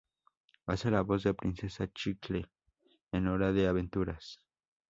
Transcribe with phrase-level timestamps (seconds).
[0.65, 2.47] Hace la voz de Princesa Chicle
[3.11, 4.39] en Hora de Aventuras